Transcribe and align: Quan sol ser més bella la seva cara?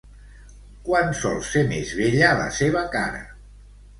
Quan 0.87 1.11
sol 1.19 1.35
ser 1.49 1.61
més 1.73 1.93
bella 1.99 2.31
la 2.39 2.47
seva 2.61 2.83
cara? 2.99 3.21